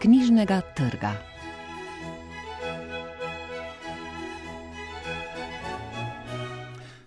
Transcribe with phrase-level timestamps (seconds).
[0.00, 1.12] knjižnega trga.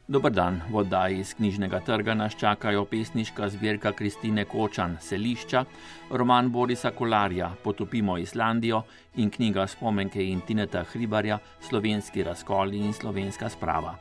[0.08, 5.65] Dober dan, v oddaji iz knjižnega trga nas čakajo pesniška zbirka Kristine Kočan Selišča,
[6.12, 8.83] roman Borisa Kolarja Potopimo Islandijo
[9.15, 13.96] in knjiga spomenke in Tineta Hribarja Slovenski razkoli in slovenska sprava.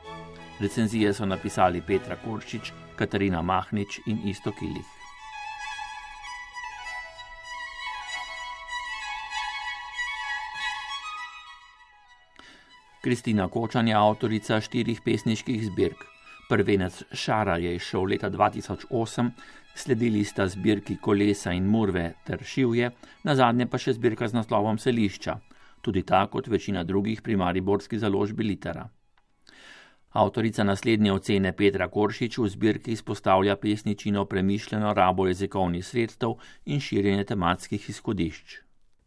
[0.59, 5.02] Recenzije so napisali Petra Kurčič, Katarina Mahnič in Isto Kilih.
[13.03, 16.05] Kristina Kočan je avtorica štirih pesniških zbirk.
[16.49, 19.29] Prvenec Šara je izšel leta 2008,
[19.75, 22.93] sledili sta zbirki Kolesa in Murve ter Šivje,
[23.27, 25.35] na zadnje pa še zbirka z naslovom Selišča,
[25.81, 28.87] tudi ta kot večina drugih pri Mariborski založbi litera.
[30.23, 37.33] Avtorica naslednje ocene Petra Koršič v zbirki izpostavlja pesničino premišljeno rabo jezikovnih sredstev in širjenje
[37.35, 38.61] tematskih izhodišč.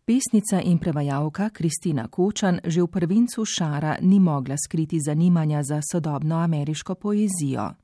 [0.09, 6.37] Pesnica in prevajalka Kristina Kočan že v prvincu Šara ni mogla skriti zanimanja za sodobno
[6.39, 7.75] ameriško poezijo.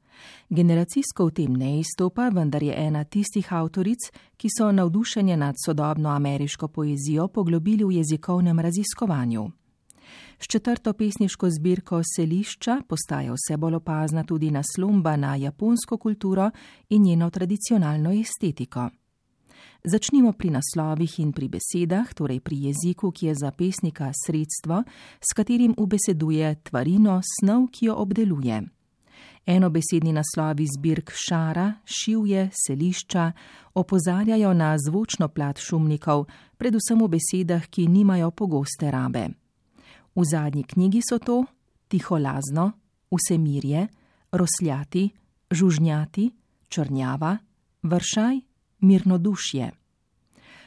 [0.48, 3.98] Generacijsko v tem ne izstopa, vendar je ena tistih avtoric,
[4.36, 9.50] ki so navdušenje nad sodobno ameriško poezijo poglobili v jezikovnem raziskovanju.
[10.38, 16.50] S četrto pesniško zbirko Selišča postaja vse bolj opazna tudi naslomba na japonsko kulturo
[16.88, 18.90] in njeno tradicionalno estetiko.
[19.82, 24.86] Začnimo pri naslovih in pri besedah, torej pri jeziku, ki je za pesnika sredstvo,
[25.18, 28.62] s katerim ubeseduje tvarino snov, ki jo obdeluje.
[29.42, 33.32] Enobesedni naslovi zbirk šara, šivje, selišča
[33.74, 36.30] opozarjajo na zvočno plat šumnikov,
[36.62, 39.34] predvsem v besedah, ki nimajo pogoste rabe.
[40.14, 41.42] V zadnji knjigi so to
[41.90, 42.70] tiholazno,
[43.10, 43.88] vsemirje,
[44.30, 45.10] rosljati,
[45.50, 46.30] žužnjati,
[46.70, 47.34] črnjava,
[47.82, 48.51] vršaj
[48.82, 49.70] mirnodušje.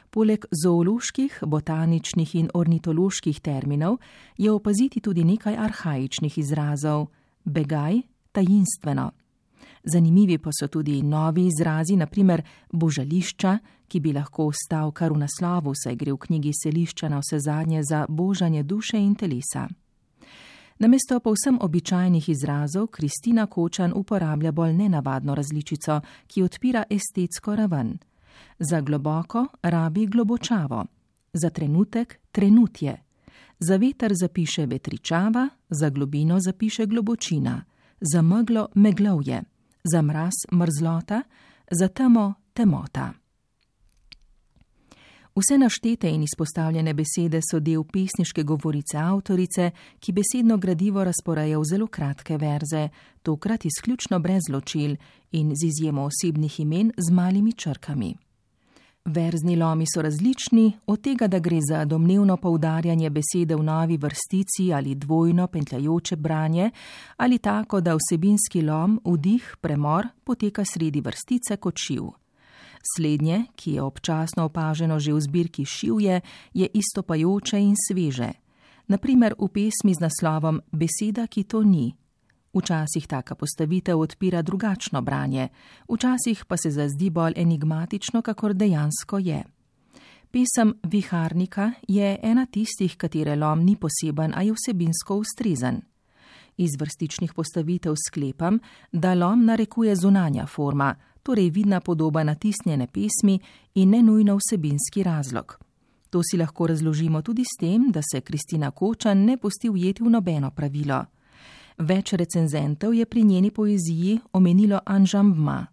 [0.09, 3.97] Poleg zooloških, botaničnih in ornitoloških terminov
[4.37, 7.07] je opaziti tudi nekaj arhajičnih izrazov:
[7.43, 9.11] begaj, tajinstveno.
[9.83, 15.73] Zanimivi pa so tudi novi izrazi, naprimer božališča, ki bi lahko ostal kar v naslovu,
[15.75, 19.67] saj gre v knjigi selišča na vse zadnje za božanje duše in telesa.
[20.79, 27.97] Namesto povsem običajnih izrazov, Kristina Kočan uporablja bolj nenavadno različico, ki odpira estetsko raven.
[28.59, 30.85] Za globoko rabi globočavo,
[31.33, 33.03] za trenutek trenutje,
[33.59, 37.63] za veter zapiše vetričava, za globino zapiše globočina,
[38.01, 39.43] za meglo meglovje,
[39.83, 41.21] za mraz mrzlota,
[41.71, 43.13] za temo temota.
[45.35, 51.65] Vse naštete in izpostavljene besede so del pesniške govorice avtorice, ki besedno gradivo razporeja v
[51.71, 52.87] zelo kratke verze,
[53.21, 54.95] tokrat izključno brez ločil
[55.31, 58.13] in z izjemo osebnih imen z malimi črkami.
[59.05, 64.73] Verzni lomi so različni, od tega, da gre za domnevno poudarjanje besede v novi vrstici
[64.73, 66.71] ali dvojno pentljajoče branje,
[67.17, 72.24] ali tako, da vsebinski lom, vdih, premor poteka sredi vrstice kot šiv.
[72.85, 76.21] Slednje, ki je občasno opaženo že v zbirki šivje,
[76.53, 78.31] je istopajoče in sveže.
[78.87, 81.95] Naprimer v pesmi z naslovom Beseda, ki to ni.
[82.53, 85.49] Včasih taka postavitev odpira drugačno branje,
[85.89, 89.43] včasih pa se zazdi bolj enigmatično, kakor dejansko je.
[90.31, 95.81] Pesem Viharnika je ena tistih, katere lom ni poseben, a je vsebinsko ustrezen.
[96.57, 98.59] Iz vrstičnih postavitev sklepam,
[98.91, 103.39] da lom narekuje zunanja forma, torej vidna podoba natisnjene pesmi
[103.73, 105.57] in ne nujno vsebinski razlog.
[106.09, 110.09] To si lahko razložimo tudi s tem, da se Kristina Kočan ne pusti ujeti v
[110.09, 111.01] nobeno pravilo.
[111.77, 115.65] Več recenzentov je pri njeni poeziji omenilo anžambma.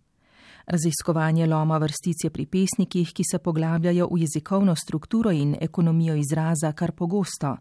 [0.66, 6.92] Raziskovanje loma vrstice pri pesnikih, ki se poglabljajo v jezikovno strukturo in ekonomijo izraza, kar
[6.92, 7.56] pogosto.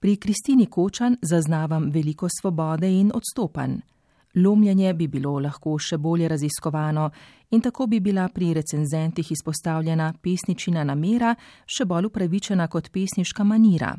[0.00, 3.80] Pri Kristini Kočan zaznavam veliko svobode in odstopanj.
[4.34, 7.10] Lomljenje bi bilo lahko še bolje raziskovano
[7.50, 11.34] in tako bi bila pri recenzentih izpostavljena pesničina namera
[11.66, 13.96] še bolj upravičena kot pesniška manira.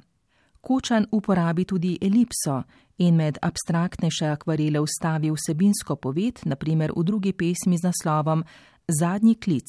[0.61, 2.61] Kočan uporabi tudi elipso
[2.97, 8.43] in med abstraktnejše akvarele vstavi vsebinsko poved, naprimer v drugi pesmi z naslovom
[8.87, 9.67] Zadnji klic.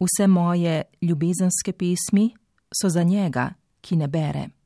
[0.00, 2.30] Vse moje ljubezenske pesmi
[2.72, 3.50] so za njega,
[3.80, 4.61] ki ne bere.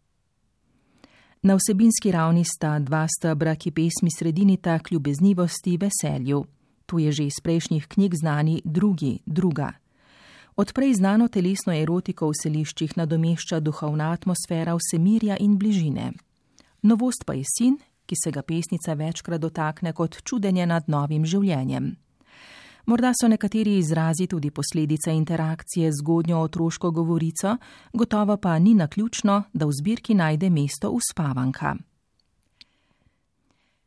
[1.46, 6.40] Na vsebinski ravni sta dva stebra, ki pesmi sredinita k ljubeznivosti, veselju.
[6.86, 9.72] Tu je že iz prejšnjih knjig znani drugi, druga.
[10.56, 16.12] Odprej znano telesno erotiko v seliščih nadomešča duhovna atmosfera vsemirja in bližine.
[16.82, 21.94] Novost pa je sin, ki se ga pesnica večkrat dotakne kot čudenje nad novim življenjem.
[22.86, 27.56] Morda so nekateri izrazi tudi posledica interakcije z zgodnjo otroško govorico,
[27.92, 31.76] gotovo pa ni naključno, da v zbirki najde mesto uspavanka.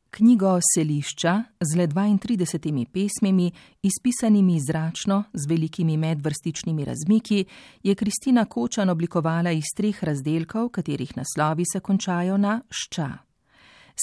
[0.09, 3.51] Knjigo Selišča z le 32 pesmimi,
[3.81, 7.45] izpisanimi zračno z velikimi medvrstičnimi razmiki,
[7.83, 13.09] je Kristina Kočan oblikovala iz treh razdelkov, katerih naslovi se končajo na šča: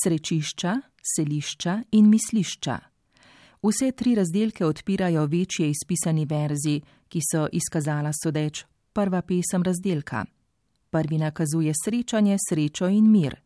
[0.03, 0.81] srečišča,
[1.17, 2.96] selišča in mislišča.
[3.63, 10.25] Vse tri razdelke odpirajo večje izpisani verzi, ki so izkazala sodeč prva pesem razdelka.
[10.91, 13.37] Prvi nakazuje srečanje, srečo in mir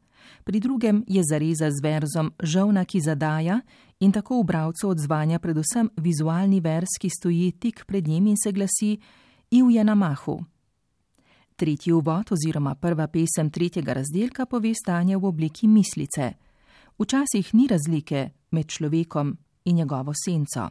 [0.45, 3.61] pri drugem je zareza z verzom Žovna, ki zadaja
[4.01, 8.53] in tako v bravcu odzvanja predvsem vizualni vers, ki stoji tik pred njim in se
[8.53, 8.99] glasi:
[9.51, 10.41] Iv je na mahu.
[11.57, 16.33] Tretji uvod oziroma prva pesem tretjega razdelka pove stanje v obliki mislice.
[16.99, 20.69] Včasih ni razlike med človekom in njegovo senco.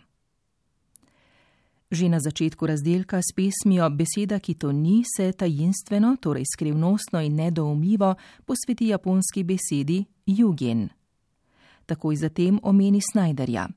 [1.91, 7.35] Že na začetku razdelka s pesmijo Beseda, ki to ni, se tajinstveno, torej skrivnostno in
[7.35, 8.15] nedoumljivo
[8.45, 10.89] posveti japonski besedi Jugin.
[11.85, 13.67] Takoj zatem omeni Snyderja.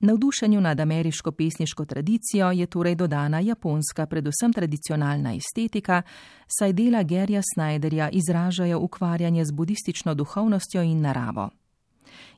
[0.00, 6.02] Navdušenju nad ameriško pesniško tradicijo je torej dodana japonska, predvsem tradicionalna estetika,
[6.58, 11.50] saj dela Gerja Snyderja izražajo ukvarjanje z budistično duhovnostjo in naravo.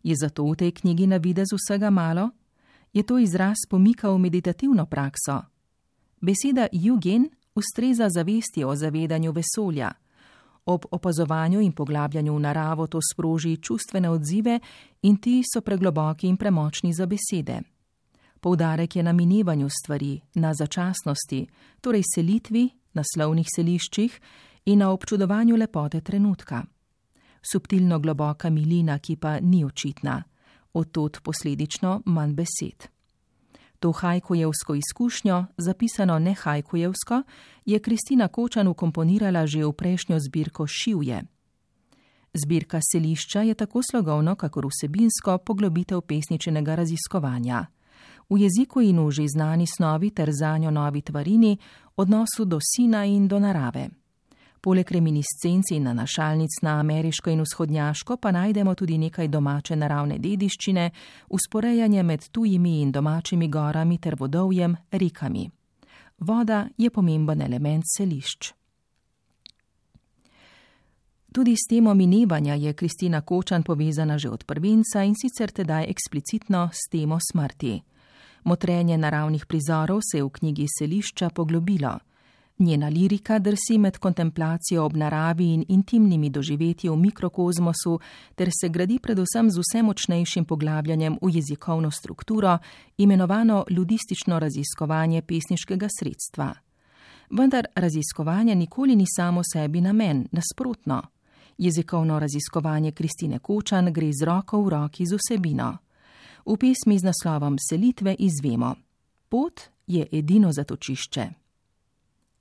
[0.02, 2.31] Je zato v tej knjigi na videz vsega malo?
[2.93, 5.43] je to izraz pomika v meditativno prakso.
[6.20, 9.90] Beseda jugen ustreza zavesti o zavedanju vesolja.
[10.67, 14.61] Ob opazovanju in poglabljanju v naravo to sproži čustvene odzive
[15.02, 17.61] in ti so pregloboki in premočni za besede.
[18.40, 21.46] Poudarek je na minevanju stvari, na začasnosti,
[21.81, 24.20] torej selitvi, na slovnih seliščih
[24.64, 26.64] in na občudovanju lepote trenutka.
[27.42, 30.22] Subtilno globoka milina, ki pa ni očitna
[30.72, 32.88] odtot posledično manj besed.
[33.81, 37.22] To hajkujevsko izkušnjo, zapisano ne hajkujevsko,
[37.64, 41.22] je Kristina Kočan ukomponirala že v prejšnjo zbirko Šivje.
[42.34, 47.66] Zbirka selišča je tako slogovno, kakor vsebinsko poglobitev pesničenega raziskovanja.
[48.31, 51.58] V jeziku in v že znani snovi ter zanjo novi tvarini,
[51.96, 54.00] odnosu do sina in do narave.
[54.60, 60.90] Poleg reminiscenci in nanašalnic na ameriško in vzhodnjaško pa najdemo tudi nekaj domače naravne dediščine,
[61.28, 65.50] usporejanje med tujimi in domačimi gorami ter vodovjem, rekami.
[66.18, 68.52] Voda je pomemben element selišč.
[71.32, 76.68] Tudi s temo minevanja je Kristina Kočan povezana že od prvenca in sicer tedaj eksplicitno
[76.72, 77.80] s temo smrti.
[78.44, 81.98] Motrenje naravnih prizorov se je v knjigi Selišča poglobilo.
[82.60, 88.00] Njena lirika drsi med kontemplacijo ob naravi in intimnimi doživetji v mikrokozmosu,
[88.34, 92.58] ter se gradi predvsem z vse močnejšim poglabljanjem v jezikovno strukturo,
[92.96, 96.54] imenovano ludistično raziskovanje pesniškega sredstva.
[97.30, 101.02] Vendar raziskovanje nikoli ni samo sebi namen, nasprotno.
[101.58, 105.76] Jezikovno raziskovanje Kristine Kočan gre z roko v roki z vsebino.
[106.46, 108.74] V pesmi z naslovom Selitve izvemo:
[109.28, 111.40] Pot je edino zatočišče.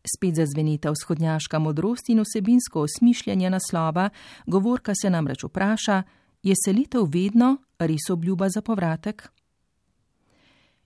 [0.04, 4.10] Spet zazvenita vzhodnjaška modrost in vsebinsko osmišljanje naslova,
[4.46, 6.04] govorka se namreč vpraša,
[6.44, 9.30] je selitev vedno res obljuba za povratek?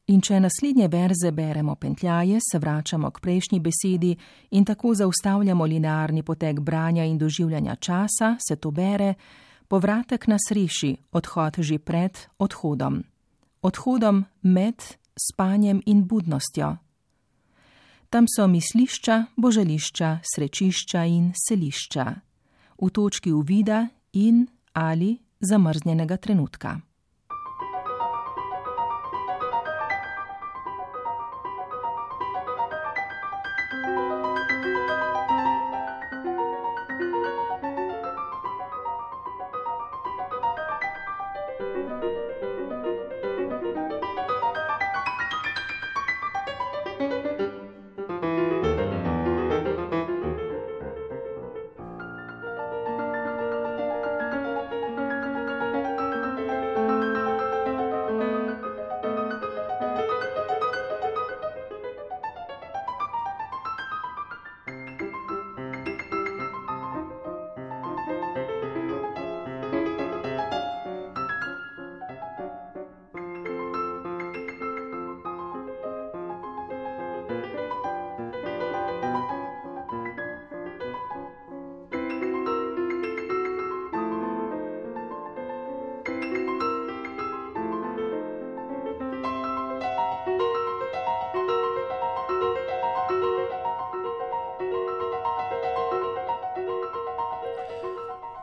[0.07, 4.11] In če naslednje verze beremo pentljaje, se vračamo k prejšnji besedi
[4.51, 9.13] in tako zaustavljamo linearni potek branja in doživljanja časa, se to bere,
[9.67, 13.03] povratek nas reši, odhod že pred odhodom.
[13.61, 14.83] Odhodom med
[15.15, 16.77] spanjem in budnostjo.
[18.13, 22.03] Tam so mislišča, božališča, srečišča in selišča,
[22.77, 24.43] v točki uvida in
[24.73, 26.75] ali zamrznjenega trenutka.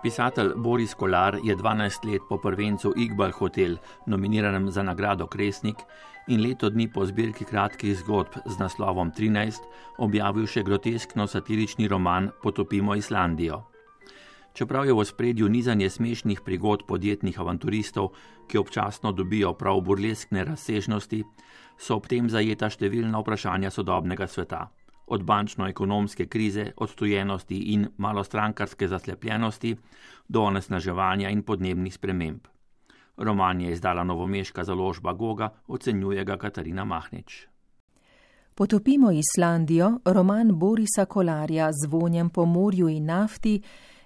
[0.03, 3.77] Pisatelj Boris Kolar je 12 let po prvencu Iqbal Hotel,
[4.07, 5.77] nominiranem za nagrado Kresnik,
[6.29, 9.61] in leto dni po zbirki kratkih zgodb z naslovom 13
[9.99, 13.61] objavil še groteskno satirični roman Potopimo Islandijo.
[14.57, 18.15] Čeprav je v spredju nizanje smešnih prigod podjetnih avanturistov,
[18.49, 21.25] ki občasno dobijo prav burleskne razsežnosti,
[21.77, 24.71] so ob tem zajeta številna vprašanja sodobnega sveta
[25.11, 29.77] od bančno-ekonomske krize, odtujenosti in malostrankarske zaslepljenosti
[30.29, 32.41] do onesnaževanja in podnebnih sprememb.
[33.17, 37.47] Roman je izdala novomeška založba Goga, ocenjuje ga Katarina Mahnič.
[38.55, 43.63] Potopimo Islandijo, roman Borisa Kolarja z vonjem po morju in nafti,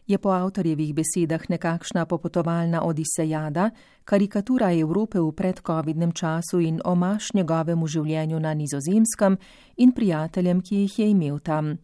[0.07, 3.71] je po avtorjevih besedah nekakšna popotovalna odisejada,
[4.05, 9.39] karikatura Evrope v predcovidnem času in omaš njegovemu življenju na nizozemskem
[9.77, 11.79] in prijateljem, ki jih je imel tam.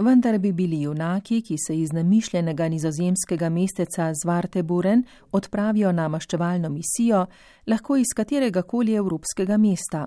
[0.00, 7.26] Vendar bi bili junaki, ki se iz namišljenega nizozemskega mesteca Zvarteburen odpravijo na maščevalno misijo,
[7.66, 10.06] lahko iz katerega koli evropskega mesta.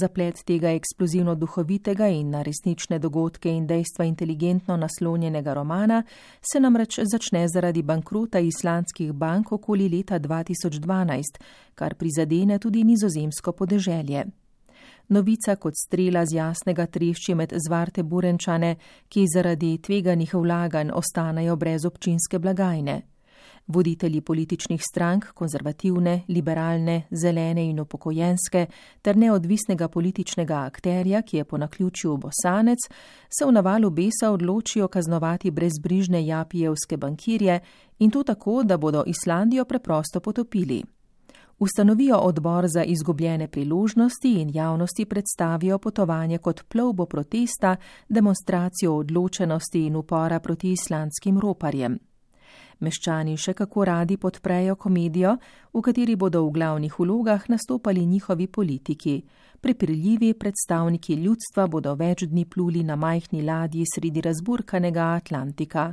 [0.00, 6.02] Zaplet tega eksplozivno duhovitega in na resnične dogodke in dejstva inteligentno naslonjenega romana
[6.52, 11.38] se namreč začne zaradi bankrota islandskih bank okoli leta 2012,
[11.74, 14.24] kar prizadene tudi nizozemsko podeželje.
[15.08, 18.76] Novica kot strela z jasnega trešči med zvarte burenčane,
[19.08, 23.02] ki zaradi tveganih vlaganj ostanejo brez občinske blagajne.
[23.66, 28.66] Voditelji političnih strank, konzervativne, liberalne, zelene in upokojenske,
[29.02, 32.78] ter neodvisnega političnega akterja, ki je po naključju bosanec,
[33.38, 37.60] se v navalu besa odločijo kaznovati brezbrižne japijevske bankirje
[37.98, 40.82] in to tako, da bodo Islandijo preprosto potopili.
[41.58, 47.76] Ustanovijo odbor za izgubljene priložnosti in javnosti predstavijo potovanje kot plovbo protesta,
[48.08, 51.98] demonstracijo odločenosti in upora proti islandskim roparjem.
[52.80, 55.36] Meščani še kako radi podprejo komedijo,
[55.72, 59.22] v kateri bodo v glavnih vlogah nastopali njihovi politiki.
[59.60, 65.92] Prepirljivi predstavniki ljudstva bodo več dni pluli na majhni ladji sredi razburkanega Atlantika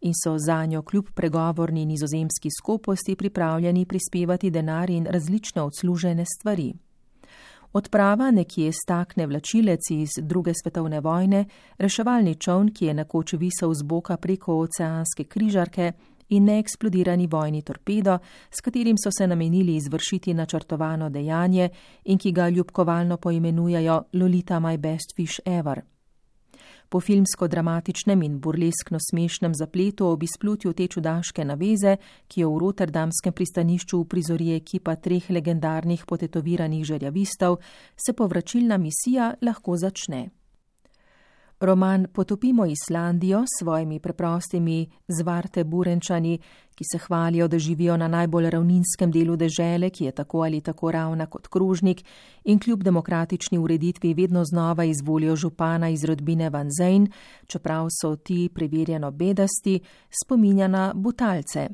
[0.00, 6.72] in so za njo kljub pregovorni nizozemski skoposti pripravljeni prispevati denar in različne odslužene stvari.
[7.72, 11.44] Odprava nekje stakne vlačilec iz druge svetovne vojne,
[11.78, 15.92] reševalni čovn, ki je nekoč visel z boka preko oceanske križarke
[16.28, 18.18] in neeksplodirani vojni torpedo,
[18.50, 21.68] s katerim so se namenili izvršiti načrtovano dejanje
[22.04, 25.82] in ki ga ljubkovalno poimenujajo Lolita My Best Fish Ever.
[26.90, 33.32] Po filmsko-dramatičnem in burleskno smešnem zapletu ob izplutju te čudaške naveze, ki jo v rotterdamskem
[33.32, 37.60] pristanišču uprizori ekipa treh legendarnih potetoviranih žerjavistov,
[37.94, 40.39] se povračilna misija lahko začne.
[41.60, 46.38] Roman Potopimo Islandijo s svojimi preprostimi zvarte burenčani,
[46.74, 50.90] ki se hvalijo, da živijo na najbolj ravninskem delu dežele, ki je tako ali tako
[50.90, 52.04] ravna kot kružnik,
[52.44, 57.08] in kljub demokratični ureditvi vedno znova izvolijo župana iz rodbine Van Zejn,
[57.46, 59.80] čeprav so ti preverjeno bedasti,
[60.22, 61.68] spominja na butalce.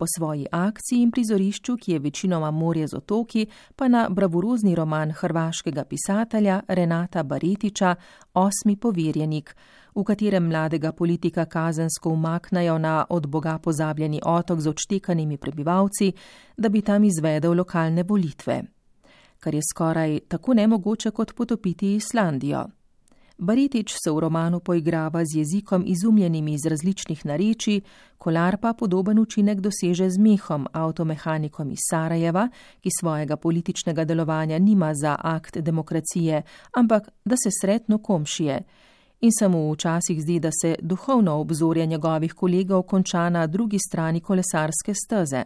[0.00, 5.10] Po svoji akciji in prizorišču, ki je večinoma morje z otoki, pa na bravurozni roman
[5.10, 7.94] hrvaškega pisatelja Renata Baretiča
[8.34, 9.56] Osmi poverjenik,
[9.94, 16.12] v katerem mladega politika kazensko umaknajo na od Boga pozabljeni otok z odštekanimi prebivalci,
[16.56, 18.62] da bi tam izvedel lokalne volitve.
[19.40, 22.66] Kar je skoraj tako nemogoče kot potopiti Islandijo.
[23.40, 27.80] Baritič se v romanu poigrava z jezikom izumljenim iz različnih narečij,
[28.18, 32.48] kolar pa podoben učinek doseže z mehom, avtomehanikom iz Sarajeva,
[32.80, 36.42] ki svojega političnega delovanja nima za akt demokracije,
[36.76, 38.60] ampak da se sretno komšije.
[39.20, 44.20] In se mu včasih zdi, da se duhovno obzorje njegovih kolegov konča na drugi strani
[44.20, 45.44] kolesarske steze.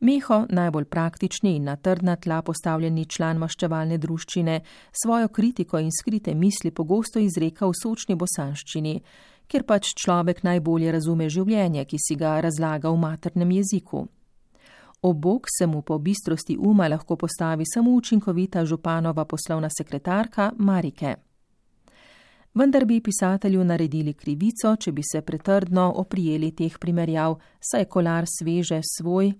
[0.00, 4.60] Meho, najbolj praktični in na trdna tla postavljeni član maščevalne druščine,
[4.92, 8.92] svojo kritiko in skrite misli pogosto izreka v sočni bosanščini,
[9.50, 14.04] ker pač človek najbolje razume življenje, ki si ga razlaga v maternem jeziku.
[15.02, 21.16] Obok se mu po bistrosti uma lahko postavi samo učinkovita županova poslovna sekretarka Marike.
[22.54, 28.80] Vendar bi pisatelju naredili krivico, če bi se pretrdno oprijeli teh primerjav, saj kolar sveže
[28.82, 29.32] svoj,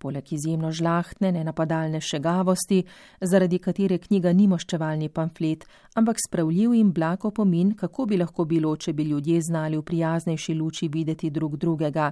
[0.00, 2.80] poleg izjemno žlahtne, nenapadalne šegavosti,
[3.20, 8.74] zaradi katere knjiga ni moščevalni pamflet, ampak spravljiv in blag opomin, kako bi lahko bilo,
[8.76, 12.10] če bi ljudje znali v prijaznejši luči videti drug drugega.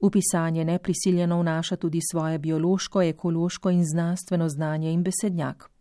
[0.00, 5.75] V pisanje neprisiljeno vnaša tudi svoje biološko, ekološko in znanstveno znanje in besednjak.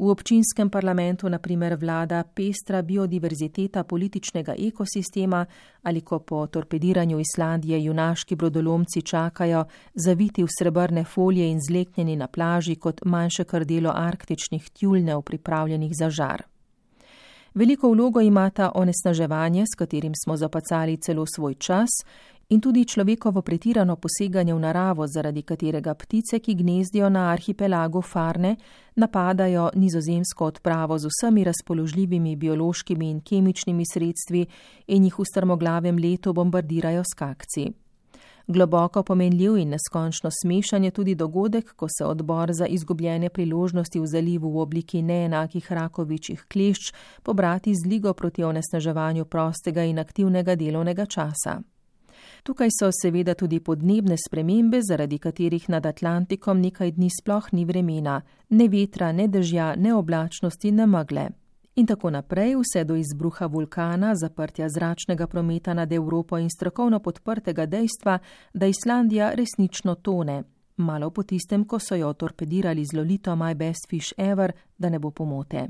[0.00, 5.46] V občinskem parlamentu naprimer vlada pestra biodiverziteta političnega ekosistema
[5.82, 9.64] ali ko po torpediranju Islandije junaški brodolomci čakajo
[9.94, 16.10] zaviti v srebrne folije in zleknjeni na plaži kot manjše krdelo arktičnih tjulnev pripravljenih za
[16.10, 16.42] žar.
[17.54, 21.88] Veliko vlogo imata onesnaževanje, s katerim smo zapacali celo svoj čas,
[22.50, 28.56] in tudi človekovo pretirano poseganje v naravo, zaradi katerega ptice, ki gnezdijo na arhipelagu Farne,
[28.96, 34.46] napadajo nizozemsko odpravo z vsemi razpoložljivimi biološkimi in kemičnimi sredstvi
[34.86, 37.70] in jih v strmoglavem letu bombardirajo s kakci.
[38.50, 44.06] Globoko pomenljiv in neskončno smešan je tudi dogodek, ko se odbor za izgubljene priložnosti v
[44.06, 46.92] zalivu v obliki neenakih rakovičjih klešč
[47.22, 51.60] pobrati z ligo proti onesnaževanju prostega in aktivnega delovnega časa.
[52.42, 58.20] Tukaj so seveda tudi podnebne spremembe, zaradi katerih nad Atlantikom nekaj dni sploh ni vremena,
[58.48, 61.28] ne vetra, ne dežja, ne oblačnosti, ne megle.
[61.76, 67.66] In tako naprej, vse do izbruha vulkana, zaprtja zračnega prometa nad Evropo in strokovno podprtega
[67.66, 68.18] dejstva,
[68.54, 70.42] da Islandija resnično tone,
[70.76, 74.98] malo po tistem, ko so jo torpedirali z Lolito My Best Fish Ever, da ne
[74.98, 75.68] bo pomote.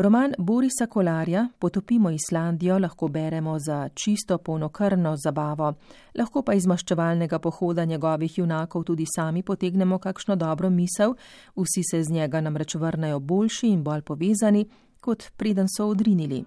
[0.00, 5.74] Roman Borisa Kolarja Potopimo Islandijo lahko beremo za čisto polnokrvno zabavo,
[6.14, 11.14] lahko pa iz maščevalnega pohoda njegovih junakov tudi sami potegnemo kakšno dobro misel,
[11.56, 14.64] vsi se z njega namreč vrnejo boljši in bolj povezani,
[15.00, 16.44] kot preden so odrinili.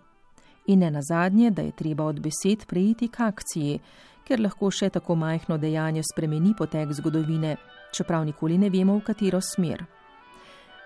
[0.68, 3.80] In ne nazadnje, da je treba od besed preiti k akciji,
[4.26, 7.58] ker lahko še tako majhno dejanje spremeni potek zgodovine,
[7.94, 9.93] čeprav nikoli ne vemo, v katero smer.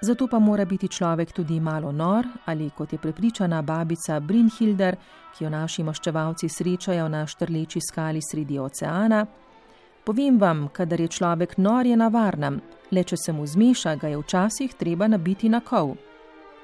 [0.01, 4.95] Zato pa mora biti človek tudi malo nor ali, kot je prepričana babica Brinhilder,
[5.33, 9.25] ki jo naši maščevalci srečajo na štrleči skali sredi oceana.
[10.05, 12.61] Povem vam, kadar je človek nor, je na varnem,
[12.91, 15.97] le če se mu zmeša, ga je včasih treba nabiti na kov.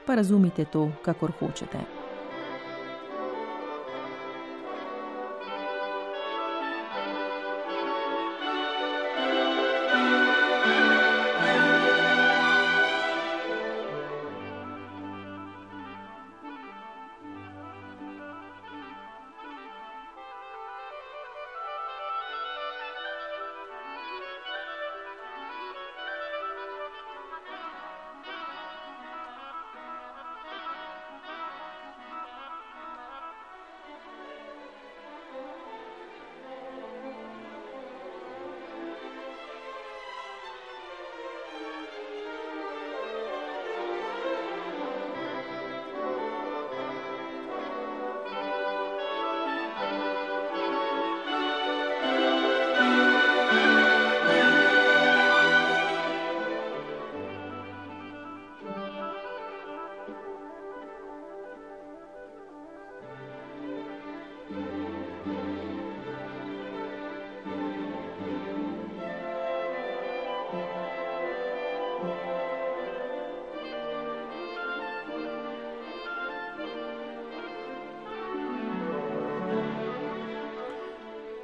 [0.05, 2.02] Pa razumite to, kakor hočete.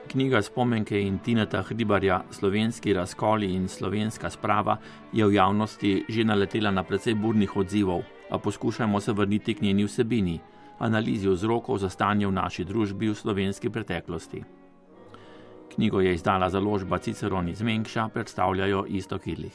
[0.09, 4.77] Knjiga spomenke in Tineta Hribarja Slovenski razkoli in slovenska sprava
[5.13, 9.85] je v javnosti že naletela na precej burnih odzivov, a poskušajmo se vrniti k njeni
[9.85, 10.39] vsebini,
[10.79, 14.43] analizi vzrokov za stanje v naši družbi v slovenski preteklosti.
[15.75, 19.53] Knjigo je izdala založba Ciceron iz Menkša, predstavljajo isto kilih.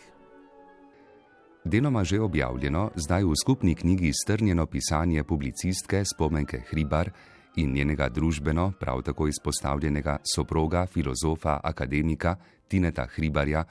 [1.65, 7.11] Deloma že objavljeno, zdaj v skupni knjigi strnjeno pisanje publicistke spomenke Hribar
[7.57, 12.37] in njenega družbeno, prav tako izpostavljenega soproga, filozofa, akademika
[12.69, 13.65] Tineta Hribarja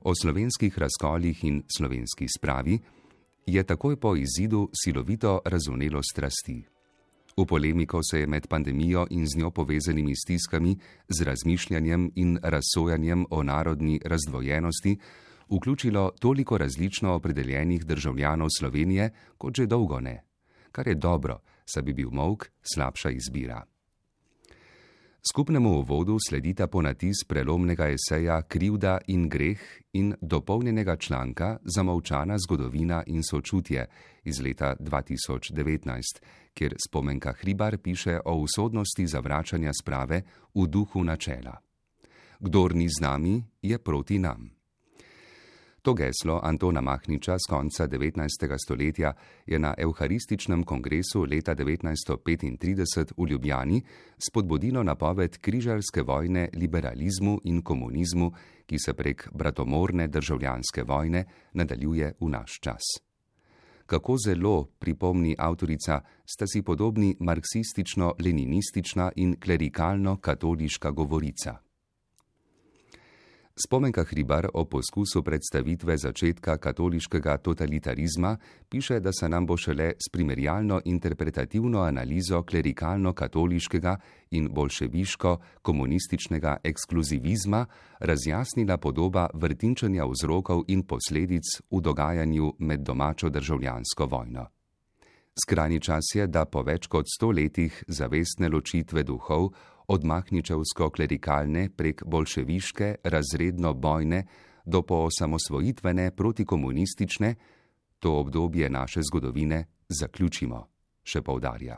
[0.00, 2.78] o slovenskih razkolih in slovenski spravi,
[3.46, 6.62] je takoj po izidu silovito razumelo strasti.
[7.36, 10.76] V polemiko se je med pandemijo in z njo povezanimi stiskami,
[11.08, 14.98] z razmišljanjem in razsojanjem o narodni razdvojenosti,
[15.50, 20.24] vključilo toliko različno opredeljenih državljanov Slovenije, kot že dolgo ne,
[20.72, 23.62] kar je dobro, saj bi bil mok slabša izbira.
[25.22, 29.60] Skupnemu uvodu sledita ponatis prelomnega eseja Krivda in greh
[29.92, 33.86] in dopolnjenega članka Zamovčana zgodovina in sočutje
[34.24, 36.00] iz leta 2019,
[36.54, 40.22] kjer spomenka Hribar piše o usodnosti zavračanja sprave
[40.54, 41.56] v duhu načela.
[42.40, 44.50] Kdor ni z nami, je proti nam.
[45.82, 48.58] To geslo Antona Mahniča z konca 19.
[48.64, 49.12] stoletja
[49.46, 53.82] je na Euharističnem kongresu leta 1935 v Ljubljani
[54.28, 58.30] spodbudilo napoved križarske vojne liberalizmu in komunizmu,
[58.66, 62.82] ki se prek bratomorne državljanske vojne nadaljuje v naš čas.
[63.86, 71.58] Kako zelo, pripomni avtorica, sta si podobni marksistično-leninistična in klerikalno-katoliška govorica.
[73.64, 78.36] Spomenka Hribar o poskusu predstavitve začetka katoliškega totalitarizma
[78.68, 83.96] piše, da se nam bo šele s primerjalno interpretativno analizo klerikalno-katoliškega
[84.30, 87.66] in bolševiško-komunističnega ekskluzivizma
[87.98, 94.46] razjasnila podoba vrtinčanja vzrokov in posledic v dogajanju med domačo državljansko vojno.
[95.44, 99.52] Skrajni čas je, da po več kot sto letih zavestne ločitve duhov
[99.92, 104.22] od mahničevsko-klerikalne prek bolševiške razredno-bojne
[104.64, 107.34] do poosamosvojitvene protikomunistične,
[107.98, 110.66] to obdobje naše zgodovine zaključimo,
[111.04, 111.76] še povdarja.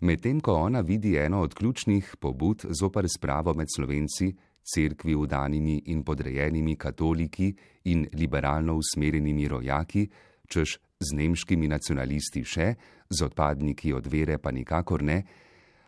[0.00, 4.34] Medtem ko ona vidi eno od ključnih pobud zopr spravo med slovenci,
[4.66, 10.08] cerkvi vdanimi in podrejenimi katoliki in liberalno usmerjenimi rojaki,
[10.48, 12.74] češ z nemškimi nacionalisti še,
[13.10, 15.22] z odpadniki od vere pa nikakor ne,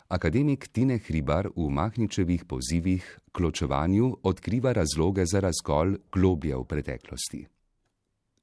[0.08, 7.40] Akademik Tine Hribar v Mahničevih pozivih k ločevanju odkriva razloge za razkol globje v preteklosti.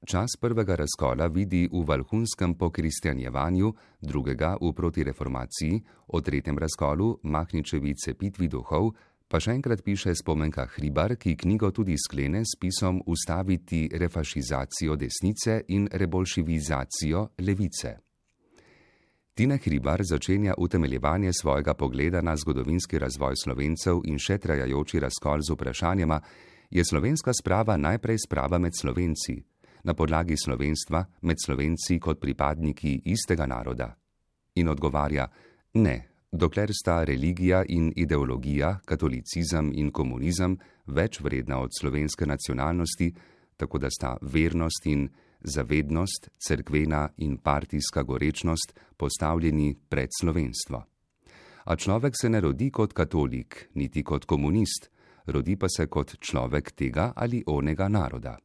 [0.06, 8.46] Čas prvega razkola vidi v valhunskem pokristjanjevanju, drugega v protireformaciji, o tretjem razkolu, Mahničevi cepitvi
[8.46, 8.94] duhov,
[9.26, 15.64] pa še enkrat piše spomenka Hribar, ki knjigo tudi sklene s pisom Ustaviti refašizacijo desnice
[15.74, 18.05] in rebolšivizacijo levice.
[19.36, 25.52] Tina Hribar začenja utemeljevanje svojega pogleda na zgodovinski razvoj slovencev in še trajajoči razkol z
[25.52, 26.16] vprašanjama,
[26.70, 29.34] je slovenska sprava najprej sprava med slovenci,
[29.84, 33.90] na podlagi slovenstva med slovenci kot pripadniki istega naroda.
[34.54, 35.28] In odgovarja:
[35.74, 43.12] Ne, dokler sta religija in ideologija, katolicizem in komunizem več vredna od slovenske nacionalnosti,
[43.56, 45.10] tako da sta vernost in
[45.46, 50.84] zavednost, cerkvena in partijska gorečnost postavljeni pred slovenstvo.
[51.64, 54.90] A človek se ne rodi kot katolik, niti kot komunist,
[55.26, 58.38] rodi pa se kot človek tega ali onega naroda.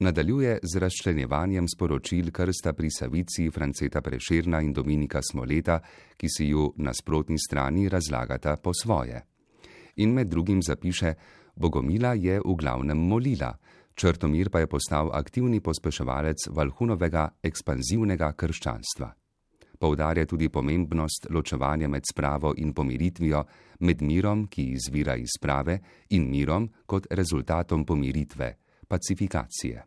[0.00, 5.80] Nadaljuje z razčlenjevanjem sporočil krsta pri Savici Franceta Preširna in Dominika Smoleta,
[6.16, 9.20] ki si ju na sprotni strani razlagata po svoje.
[9.96, 11.14] In med drugim zapiše:
[11.56, 13.52] Bogomila je v glavnem molila,
[13.94, 19.10] Črtomir pa je postal aktivni pospeševalec Valhunovega ekspanzivnega krščanstva.
[19.80, 23.44] Poudarja tudi pomembnost ločevanja med spravo in pomiritvijo,
[23.80, 25.78] med mirom, ki izvira iz sprave,
[26.10, 28.50] in mirom kot rezultatom pomiritve,
[28.88, 29.84] pacifikacije.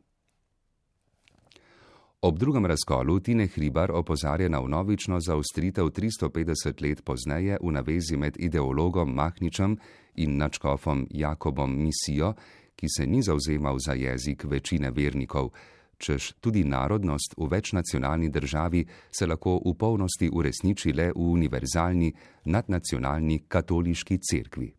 [2.23, 8.37] Ob drugem razkolu Tine Hribar opozarja na vnovično zaustritev 350 let pozneje v navezi med
[8.39, 9.77] ideologom Mahničem
[10.15, 12.33] in načkofom Jakobom Misijo,
[12.75, 15.51] ki se ni zauzemal za jezik večine vernikov,
[15.97, 22.13] čež tudi narodnost v večnacionalni državi se lahko v polnosti uresniči le v univerzalni,
[22.45, 24.73] nadnacionalni katoliški cerkvi.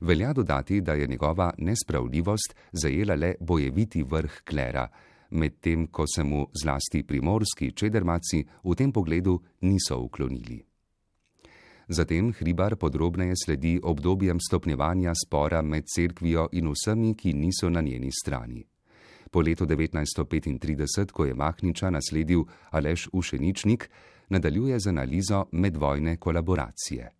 [0.00, 4.88] Velja dodati, da je njegova nespravljivost zajela le bojeviti vrh klera,
[5.30, 10.71] medtem ko se mu zlasti primorski čedermaci v tem pogledu niso uklonili.
[11.92, 18.08] Zatem Hribar podrobneje sledi obdobjem stopnjevanja spora med cerkvijo in vsemi, ki niso na njeni
[18.12, 18.64] strani.
[19.30, 23.90] Po letu 1935, ko je Mahniča nasledil Aleš Ušeničnik,
[24.28, 27.10] nadaljuje z analizo medvojne kolaboracije.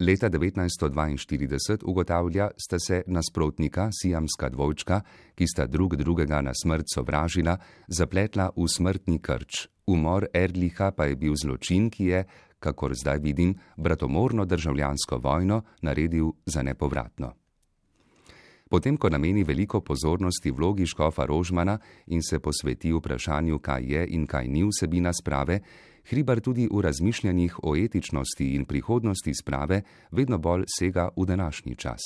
[0.00, 5.00] Leta 1942 ugotavlja, sta se nasprotnika, sijamska dvojčka,
[5.34, 7.56] ki sta drug drugega na smrt sovražila,
[7.88, 9.68] zapletla v smrtni krč.
[9.86, 12.24] Umor Erdliha pa je bil zločin, ki je,
[12.66, 17.32] kakor zdaj vidim, bratomorno državljansko vojno naredil za nepovratno.
[18.66, 24.26] Potem, ko nameni veliko pozornosti vlogi škofa Rožmana in se posveti vprašanju, kaj je in
[24.26, 25.60] kaj ni vsebina sprave,
[26.06, 32.02] Hribar tudi v razmišljanjih o etičnosti in prihodnosti sprave vedno bolj sega v današnji čas.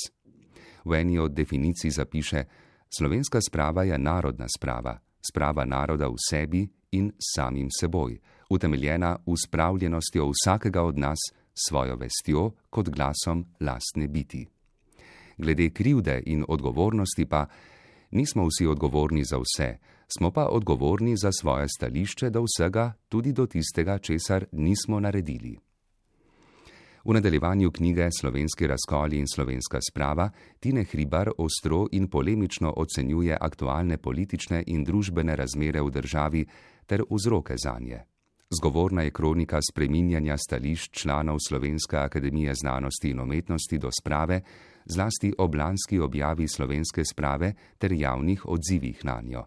[0.84, 2.44] V eni od definicij zapiše:
[2.88, 8.16] Slovenska sprava je narodna sprava, sprava naroda v sebi in samim seboj,
[8.50, 11.18] utemeljena v spravljenostjo vsakega od nas
[11.68, 14.46] svojo vestjo kot glasom lastne biti.
[15.38, 17.46] Glede krivde in odgovornosti pa
[18.10, 19.78] nismo vsi odgovorni za vse,
[20.16, 25.58] smo pa odgovorni za svoje stališče do vsega, tudi do tistega, česar nismo naredili.
[27.04, 33.96] V nadaljevanju knjige Slovenski razkoli in slovenska sprava Tine Hribar ostro in polemično ocenjuje aktualne
[33.96, 36.46] politične in družbene razmere v državi
[36.86, 38.04] ter vzroke za nje.
[38.54, 44.40] Zgovorna je kronika spreminjanja stališč članov Slovenske akademije znanosti in umetnosti do sprave,
[44.84, 49.44] zlasti ob lanski objavi slovenske sprave ter javnih odzivih na njo.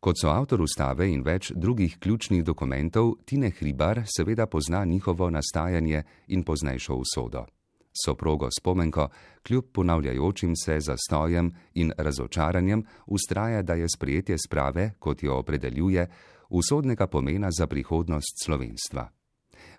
[0.00, 6.02] Kot so avtor ustave in več drugih ključnih dokumentov, Tine Hribar seveda pozna njihovo nastajanje
[6.28, 7.46] in poznejšo usodo.
[7.94, 9.08] Soprogo spomenko,
[9.42, 16.08] kljub ponavljajočim se zastojem in razočaranjem, ustraja, da je sprejetje sprave, kot jo opredeljuje,
[16.48, 19.08] usodnega pomena za prihodnost slovenstva.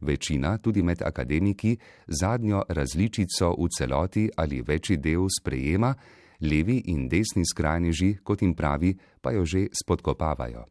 [0.01, 5.93] Večina, tudi med akademiki, zadnjo različico v celoti ali večji del sprejema,
[6.41, 10.65] levi in desni skrajneži, kot jim pravi, pa jo že spodkopavajo.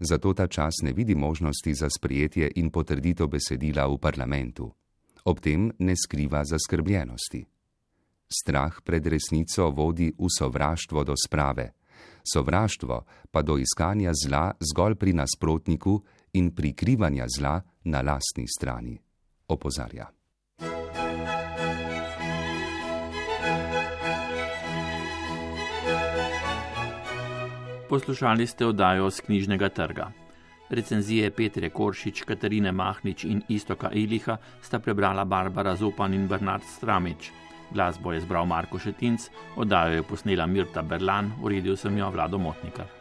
[0.00, 4.72] Zato ta čas ne vidi možnosti za sprejetje in potrditev besedila v parlamentu.
[5.26, 7.42] Ob tem ne skriva zaskrbljenosti.
[8.30, 11.74] Strah pred resnico vodi v sovraštvo do sprave,
[12.22, 12.96] sovraštvo
[13.30, 15.98] pa do iskanja zla zgolj pri nasprotniku
[16.38, 17.58] in prikrivanja zla
[17.90, 18.98] na lastni strani,
[19.48, 20.06] opozarja.
[27.88, 30.25] Poslušali ste oddajo z knjižnega trga.
[30.70, 37.30] Recenzije Petre Koršič, Katarine Mahnič in Istoka Iliha sta prebrala Barbara Zopan in Bernard Stramič.
[37.70, 42.95] Glasbo je zbral Marko Šetinc, oddajo je posnela Mirta Berlan, uredil sem jo Vlado Motnikar.